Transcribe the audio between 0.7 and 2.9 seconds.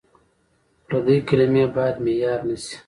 پردۍ کلمې باید معیار نه شي.